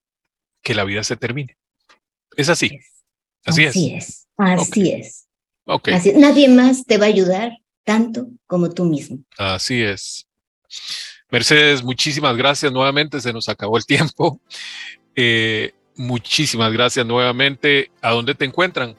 que 0.61 0.75
la 0.75 0.83
vida 0.83 1.05
se 1.05 1.17
termine. 1.17 1.57
Es 2.37 2.49
así. 2.49 2.81
Así, 3.45 3.67
así 3.67 3.95
es. 3.95 4.27
Así 4.37 4.90
es. 4.90 5.29
Así 5.85 6.14
Nadie 6.14 6.49
más 6.49 6.85
te 6.85 6.99
va 6.99 7.05
a 7.05 7.11
ayudar 7.11 7.53
tanto 7.85 8.27
como 8.49 8.71
tú 8.71 8.87
mismo. 8.87 9.21
Así 9.38 9.81
es. 9.81 10.27
Mercedes, 11.31 11.81
muchísimas 11.85 12.37
gracias 12.37 12.73
nuevamente. 12.73 13.21
Se 13.21 13.33
nos 13.33 13.49
acabó 13.49 13.79
el 13.79 13.87
tiempo. 13.87 14.40
Eh, 15.16 15.72
muchísimas 15.96 16.72
gracias 16.72 17.05
nuevamente. 17.07 17.90
¿A 18.00 18.12
dónde 18.12 18.35
te 18.35 18.44
encuentran? 18.44 18.94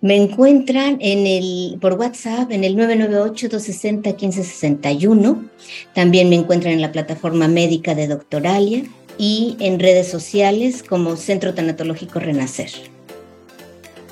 Me 0.00 0.16
encuentran 0.16 0.98
en 1.00 1.26
el, 1.28 1.78
por 1.80 1.92
WhatsApp 1.94 2.50
en 2.50 2.64
el 2.64 2.74
998-260-1561. 2.76 5.48
También 5.94 6.28
me 6.28 6.34
encuentran 6.34 6.74
en 6.74 6.80
la 6.80 6.90
plataforma 6.90 7.46
médica 7.46 7.94
de 7.94 8.08
Doctoralia 8.08 8.82
y 9.16 9.56
en 9.60 9.78
redes 9.78 10.10
sociales 10.10 10.82
como 10.82 11.14
Centro 11.16 11.54
Tanatológico 11.54 12.18
Renacer. 12.18 12.72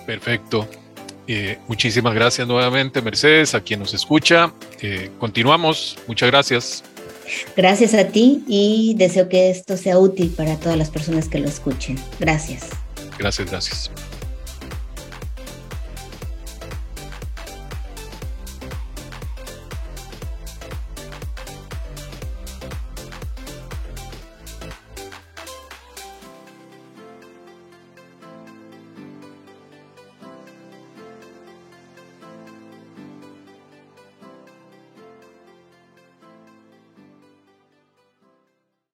Perfecto. 0.07 0.69
Eh, 1.27 1.59
muchísimas 1.69 2.15
gracias 2.15 2.47
nuevamente, 2.47 3.03
Mercedes, 3.03 3.55
a 3.55 3.61
quien 3.61 3.81
nos 3.81 3.93
escucha. 3.95 4.53
Eh, 4.81 5.11
continuamos. 5.19 5.99
Muchas 6.07 6.31
gracias. 6.31 6.85
Gracias 7.57 7.95
a 7.95 8.09
ti 8.09 8.45
y 8.47 8.95
deseo 8.97 9.29
que 9.29 9.51
esto 9.51 9.77
sea 9.77 9.99
útil 9.99 10.31
para 10.31 10.57
todas 10.57 10.79
las 10.79 10.91
personas 10.91 11.29
que 11.29 11.39
lo 11.39 11.49
escuchen. 11.49 11.99
Gracias. 12.19 12.69
Gracias, 13.19 13.51
gracias. 13.51 13.91